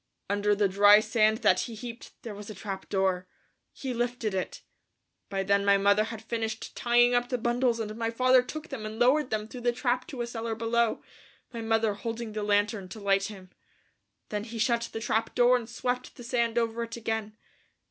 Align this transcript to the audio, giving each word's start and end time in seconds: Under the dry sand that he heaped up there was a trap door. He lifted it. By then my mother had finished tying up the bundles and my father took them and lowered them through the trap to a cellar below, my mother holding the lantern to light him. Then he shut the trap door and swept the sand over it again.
Under 0.31 0.55
the 0.55 0.67
dry 0.67 0.99
sand 0.99 1.43
that 1.43 1.59
he 1.59 1.75
heaped 1.75 2.07
up 2.07 2.13
there 2.23 2.33
was 2.33 2.49
a 2.49 2.55
trap 2.55 2.89
door. 2.89 3.27
He 3.71 3.93
lifted 3.93 4.33
it. 4.33 4.63
By 5.29 5.43
then 5.43 5.63
my 5.63 5.77
mother 5.77 6.05
had 6.05 6.23
finished 6.23 6.75
tying 6.75 7.13
up 7.13 7.29
the 7.29 7.37
bundles 7.37 7.79
and 7.79 7.95
my 7.95 8.09
father 8.09 8.41
took 8.41 8.69
them 8.69 8.83
and 8.83 8.97
lowered 8.97 9.29
them 9.29 9.47
through 9.47 9.61
the 9.61 9.71
trap 9.71 10.07
to 10.07 10.23
a 10.23 10.25
cellar 10.25 10.55
below, 10.55 11.03
my 11.53 11.61
mother 11.61 11.93
holding 11.93 12.31
the 12.33 12.41
lantern 12.41 12.89
to 12.89 12.99
light 12.99 13.25
him. 13.25 13.51
Then 14.29 14.45
he 14.45 14.57
shut 14.57 14.89
the 14.91 15.01
trap 15.01 15.35
door 15.35 15.55
and 15.55 15.69
swept 15.69 16.15
the 16.15 16.23
sand 16.23 16.57
over 16.57 16.81
it 16.81 16.97
again. 16.97 17.37